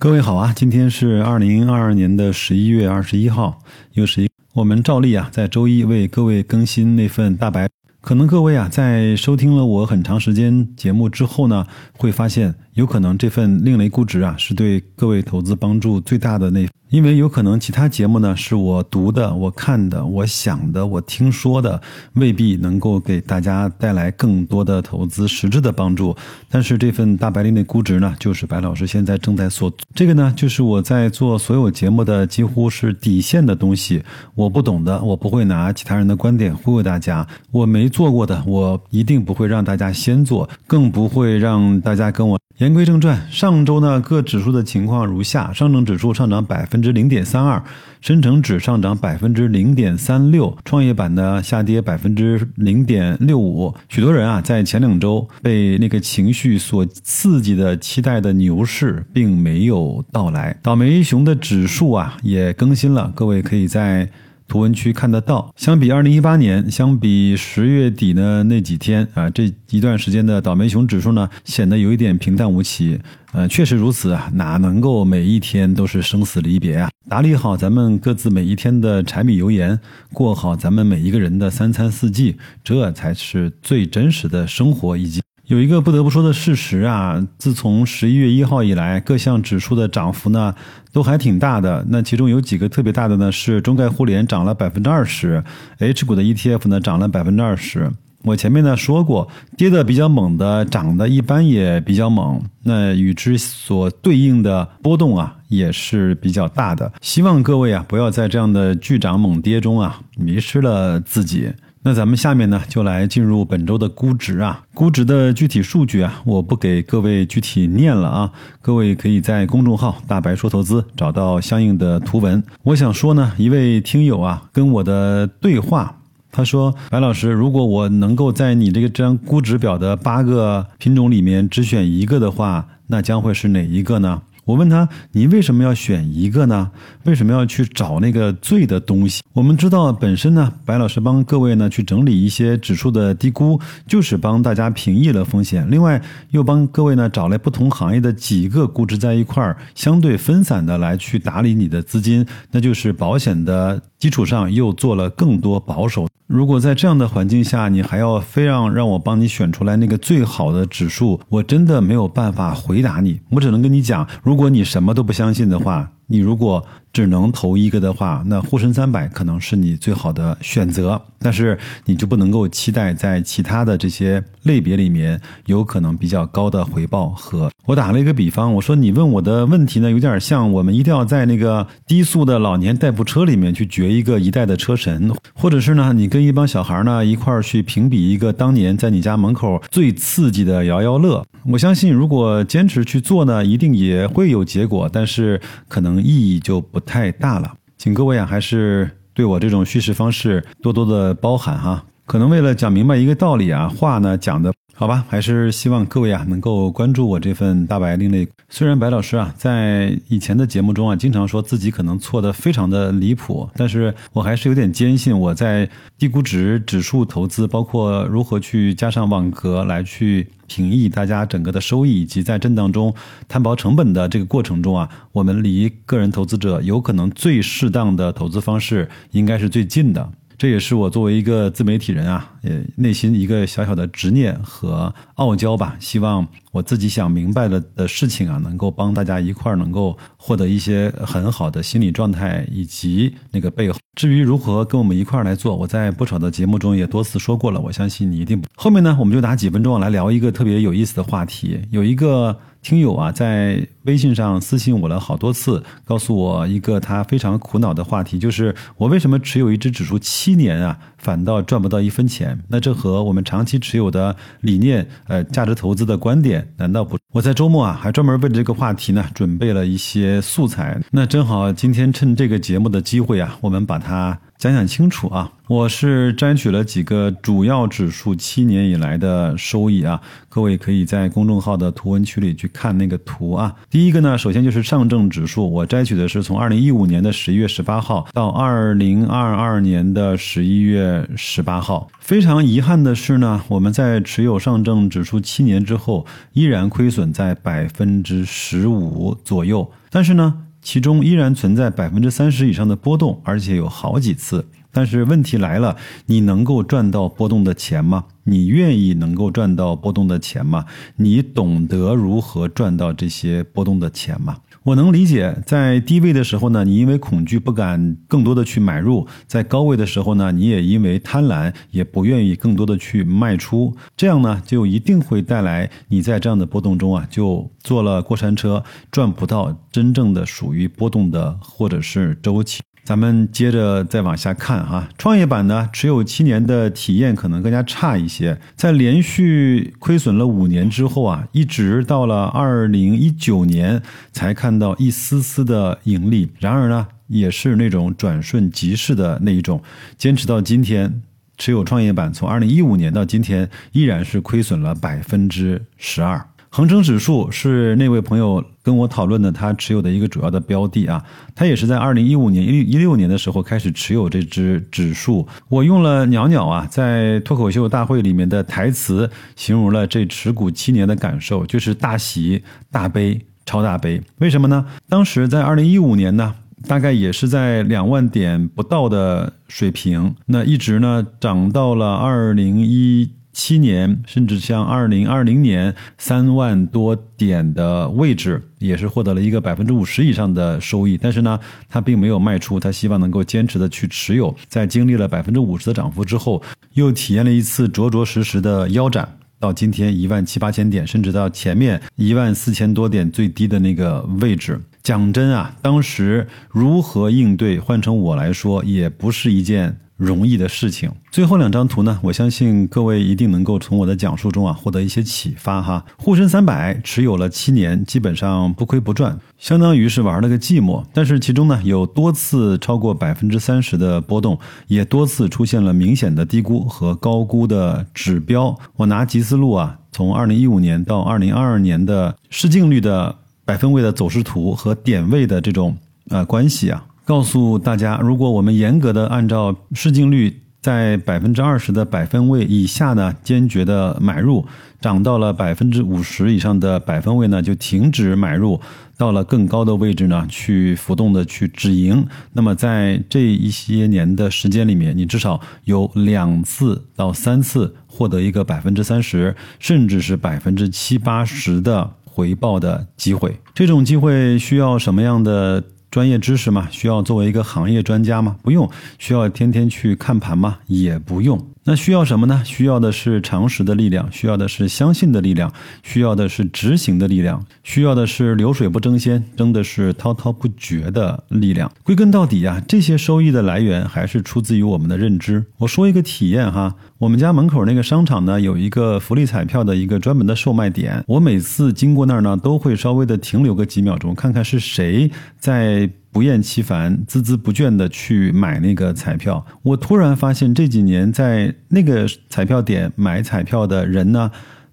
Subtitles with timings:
[0.00, 3.62] 各位好啊，今天是二零二二年的十一月二十一号，
[3.92, 7.68] 又是一我们照例啊，在周一为各位更新那份大白。
[8.00, 11.66] 可能各位啊，在收听了我很长时间节目之后呢，
[11.98, 16.66] 会发现有可能这份另类估值啊，是对各位投资帮助最大的那。
[16.90, 21.80] 因为有可能其他节目呢是我读的、我看的、我想的、我听说的，
[22.14, 26.16] 未必能够给大家带来更多的投资实质的帮助。
[26.50, 34.02] 但是这份大白领的估值呢，就是白老师现在正在做这个呢，就是我在做所有节目的几乎是底线的东西。
[34.34, 42.36] 我不懂的，我不会拿其他人的观点忽悠大家；我没做过的，我一定不会让大家先做，更不会让大家跟我。
[42.60, 47.64] 言归正传，上周呢各指数的情况如下：上证指数上涨百分之零点三二，
[48.02, 53.74] 深成指上涨百分之零点三六，创业板呢下跌百分之零点六五。
[53.88, 64.06] 许多人啊在前两周被那个情绪所刺激的期待的牛市并没有到来，倒霉熊的指数啊也更新了，各位可以在。
[64.50, 72.98] 图文区看得到，相比二零一八年，相比十月底的那几天啊，这一段时间的倒霉熊指数呢，显得有一点平淡无奇。
[73.32, 76.90] 呃，确实如此啊，哪能够每一天都是生死离别啊？
[77.08, 79.78] 打理好咱们各自每一天的柴米油盐，
[80.12, 85.20] 过好咱们每一个人的三餐四季，这才是最真实的生活以及。
[85.50, 90.54] 有一个不得不说的事实啊，自从十一月一号以来，各项指数的涨幅呢
[90.92, 91.84] 都还挺大的。
[91.88, 95.42] 那其中有几个特别大的呢，是中概互联涨了百分之二十
[95.80, 97.90] ，H 股的 ETF 呢涨了百分之二十。
[98.22, 99.26] 我前面呢说过，
[99.56, 102.40] 跌的比较猛的，涨的一般也比较猛。
[102.62, 106.92] 那与之所对应的波动啊，也是比较大的。
[107.00, 111.50] 希望各位啊，不要在这样的巨涨猛跌中啊，迷失了自己。
[111.82, 118.30] 那咱们下面呢，就来进入本周的估值啊，估值的具体数据啊，我不给各位具体念了啊，
[118.60, 122.42] 各位可以在公众号“大白说投资”找到相应的图文。
[122.64, 125.96] 我想说呢，一位听友啊跟我的对话，
[126.30, 136.70] 他说：“白老师，如果我能够在你这个张估值表的八个品种里面只选一个的话，那将会是哪一个呢？”我问他：“你为什么要选一个呢？
[137.04, 145.70] 为什么要去找那个最的东西？”我们知道，本身呢，白老师帮各位呢去整理一些指数的低估，就是帮大家平抑了风险。
[145.70, 156.08] 另外，又帮各位呢找来不同行业的几个估值在一块儿，相对分散的来去打理你的资金，那就是保险的基础上又做了更多保守。
[156.26, 163.20] 如果在这样的环境下，你还要非让让我帮你选出来那个最好的指数，我真的没有办法回答你。
[163.30, 166.62] 我只能跟你讲，如果你什么都不相信的话，你如果。
[166.92, 177.48] 只能投一个的话，那沪深三百可能是你最好的选择，但是你就不能够期待在其他的这些类别里面有可能比较高的回报和。
[177.66, 191.24] 我打了一个比方，我说你问我的问题呢，有点像我们一定要在那个低速的老年代步车里面去掘一个一代的车神，或者是呢，你跟一帮小孩呢一块儿去评比一个当年在你家门口最刺激的摇摇乐。
[191.46, 196.78] 我相信，如果坚持去做呢，一定也会有结果，但是可能意义就不。
[196.80, 201.84] 太大了，请各位啊，还是对我这种叙事方式多多的包涵哈。
[202.04, 208.26] 可能为了讲明白一个道理啊，话呢讲的好吧，还是希望各位啊能够关注我这份大白另类。
[208.48, 220.26] 虽然白老师啊在以前的节目中啊经常说自己可能错的非常的离谱，但是我还是有点坚信我在低估值指数投资，包括如何去加上网格来去。
[220.50, 222.92] 平抑大家整个的收益，以及在震荡中
[223.28, 230.10] 摊薄成本的这个过程中啊，我们离个人投资者有可能最适当的投资方式，应该是最近的。
[230.36, 235.76] 这也是我作为一个自媒体人啊，呃，内心一个小小的执念和傲娇吧。
[235.78, 243.78] 希望我自己想明白了的事情啊，能够帮大家一块儿能够获得一些很好的心理状态以及那个背后。
[243.96, 247.60] 至于如何跟我们一块儿来做，我在不少的节目中也多次说过了。
[247.60, 248.42] 我相信你一定。
[248.56, 251.60] 后面呢，我们就拿几分钟来聊一个特别有意思的话题。
[251.70, 252.36] 有一个。
[252.62, 262.38] 听友啊，在微信上私信我了好多次，告诉我一个他非常苦恼的话题，就是我为什么持有一只指数七年啊，反倒赚不到一分钱？
[262.48, 266.98] 那这和我们长期持有的理念，呃，价值投资的观点，难道不？
[267.12, 270.80] 我在周末啊，还专门为这个话题呢准备了一些素材。
[270.90, 274.18] 那正好今天趁这个节目的机会啊，我们把它。
[274.40, 275.30] 讲讲清楚啊。
[275.48, 280.00] 我是摘取了几个主要指数七年以来的收益啊，
[280.30, 283.54] 各位可以在公众号的图文区里去看那个图啊。
[283.68, 291.90] 第一个呢，首先就是上证指数，我摘取的是从二零一五年的十一月十八号到二零二二年的十一月十八号。
[291.98, 299.70] 非常遗憾的是呢，我们在持有上证指数七年之后，依然亏损在百分之十五左右。
[299.90, 304.46] 但是呢，其中依然存在百分之三十以上的波动，而且有好几次。
[304.72, 305.76] 但是问题来了，
[306.06, 308.04] 你能够赚到波动的钱吗？
[308.24, 310.66] 你愿意能够赚到波动的钱吗？
[310.96, 314.38] 你懂得如何赚到这些波动的钱吗？
[314.62, 323.74] 我能理解，在低位的时候呢，你因为恐惧不敢更多的去买入；在高位的时候呢，你也因为贪婪也不愿意更多的去卖出。
[323.96, 328.62] 这样呢，就一定会带来你在这样的波动中啊，就坐了过山车，
[328.92, 332.60] 赚不到真正的属于波动的或者是周期。
[332.82, 343.80] 咱们接着再往下看哈，创业板呢持有七年的体验可能更加差一些，在连续亏损了五年之后啊，一直到了二零一九年
[344.12, 346.30] 才看到一丝丝的盈利。
[346.40, 349.62] 然而呢，也是那种转瞬即逝的那一种，
[349.96, 351.02] 坚持到今天，
[351.38, 356.26] 持有创业板从二零一五年到今天依然是亏损了百分之十二。
[356.52, 361.00] 恒生指数是那位朋友跟我讨论的，他持有的一个主要的标的啊，
[361.32, 365.28] 他也是在二零一五年、一一六年的时候开始持有这只指数。
[365.48, 374.02] 我用了袅袅啊，在脱口秀大会里面的台词，形容了这持股七年的感受，就是大喜、大悲、超大悲。
[374.18, 374.66] 为什么呢？
[374.88, 376.34] 当时在二零一五年呢，
[376.66, 383.12] 大概也是在两万点不到的水平，那一直呢涨到了二零一。
[383.32, 390.98] 七年，甚至像二零二零年三万多点的位置，也是获得了一个百分之五十以上的收益。
[391.00, 391.38] 但是呢，
[391.68, 394.34] 他并没有卖出，他希望能够坚持的去持有。
[394.48, 396.42] 在经历了百分之五十的涨幅之后，
[396.74, 404.60] 又体验了一次着着实实的腰斩，到今天一万七八千点，甚至到前面一万四千多点最低的那个位置。
[404.82, 409.78] 讲真啊，当时如何应对，换成我来说，也不是一件。
[410.00, 410.90] 容易的事情。
[411.10, 415.84] 最后两张图呢，我相信各位一定能够从我的讲述中啊获得一些启发哈。
[415.98, 420.82] 沪深三百持有了七年，基本上不亏不赚，相当于是玩了个寂寞。
[420.94, 424.38] 但是其中呢有多次超过百分之三十的波动，
[424.68, 428.58] 也多次出现了明显的低估和高估的指标。
[428.76, 435.76] 我拿吉思路啊，从二零一五年到二零二二年的市净率的百分位的走势图和点位的这种
[436.08, 436.86] 呃关系啊。
[437.04, 444.44] 告诉大家，如果我们严格的按照市净率在百分之二十的百分位以下呢，坚决的买入；
[444.80, 448.60] 涨到了百分之五十以上的百分位呢，就停止买入；
[448.96, 452.06] 到了更高的位置呢，去浮动的去止盈。
[452.34, 461.90] 那么在这一些年的时间里面，你至少有两次到三次获得一个百分之三十，甚至是百分之七八十的
[462.20, 463.40] 回报的机会。
[463.54, 465.64] 这种机会需要什么样的？
[465.90, 466.68] 专业知识吗？
[466.70, 468.36] 需要作为一个行业专家吗？
[468.44, 468.70] 不用。
[469.00, 470.58] 需要天天去看盘吗？
[470.68, 471.36] 也不用。
[471.70, 472.42] 那需要什么呢？
[472.44, 475.52] 需要的是常识的力量，需要的是相信的力量，
[475.84, 481.70] 需要的是执行的力量，需要的是流水不争先，争的是滔滔不绝的力量。
[481.84, 485.44] 归根到底呀，这些收益的来源还是出自于我们的认知。
[485.58, 486.74] 我说一个体验哈。
[486.98, 491.02] 我们家门口那个商场呢，有一个福利彩票的一个专门的售卖点。
[491.06, 499.44] 我每次经过那儿呢，都会稍微的停留个几秒钟，看看是谁在不厌其烦、孜孜不倦的去买那个彩票。
[499.62, 504.30] 我突然发现这几年在那个彩票点买彩票的人呢。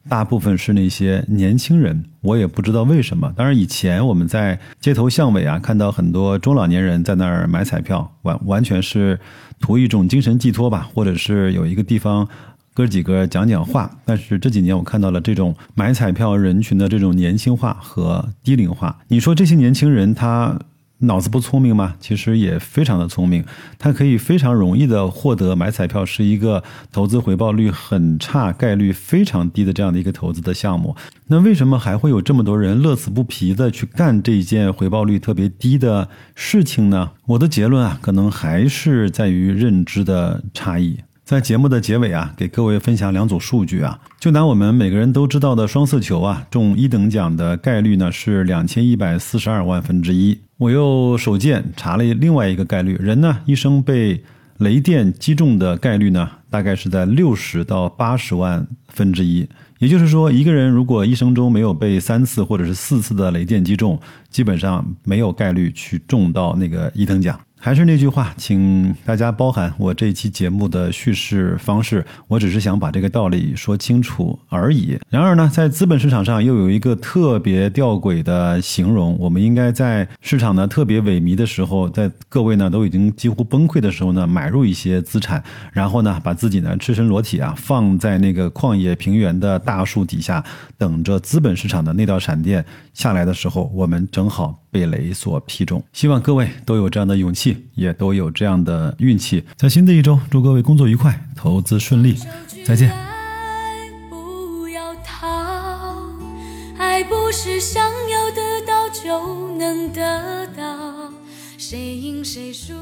[0.09, 3.29] 大部分是那些年轻人，我也不知道为什么。
[3.35, 9.19] 当然，以前我们在街头巷尾啊，看到很多中老年人在那儿买彩票，完完全是
[9.59, 12.25] 图一种精神寄托吧，或者是有一个地方
[12.73, 13.91] 哥几个讲讲话。
[14.05, 18.97] 但是这几年我看到了这种买彩票人群的这种年轻化和低龄化。
[19.09, 20.57] 你说这些年轻人他？
[20.99, 21.95] 脑子不聪明吗？
[21.99, 23.45] 其实也非常的聪明，
[23.77, 30.95] 他可以非常容易的获得买彩票是一个投资回报率很差、概率非常低的这样的一个投资的项目。
[31.27, 37.11] 那为什么还会有这么多人乐此不疲的去干这一件回报率特别低的事情呢？
[37.27, 40.97] 我的结论啊，可能还是在于认知的差异。
[41.27, 43.99] 在节目的结尾啊，给各位分享两组数据啊。
[44.17, 50.39] 就拿我们每个人都知道的双色球啊，中一等奖的概率呢是两千一百四十二万分之一。
[50.55, 54.23] 我又手贱查了另外一个概率，人呢一生被
[54.59, 59.45] 雷电击中的概率呢，大概是在六十到八十万分之一。
[59.79, 67.37] 也就是说，一个人如果一生中没有被三次或者是四次的雷电击中，基本上没有概率去中到那个一等奖。
[67.59, 74.97] 还是那句话，请大家包涵我这一期节目的叙事方式，我只是想把这个道理说清楚而已。
[75.09, 90.43] 然而呢，在资本市场上又有一个特别吊诡的形容，我们应该在市场呢特别萎靡的时候，在各位呢都已经几乎崩溃的时候呢，买入一些资产，然后呢把自己呢赤身裸体啊放在那个旷野平原的大树底下，
[90.77, 95.83] 等着资本市场的那道闪电下来的时候，我们正好被雷所劈中。
[95.93, 97.65] 希望各位都有这样的勇气。
[97.73, 102.15] 也都有这样的运气，在新的一周，祝各位工作愉快，投资顺利，
[102.65, 102.91] 再见。
[104.09, 105.27] 不要逃，
[106.77, 111.13] 爱不是想要得到就能得到，
[111.57, 112.73] 谁赢谁输。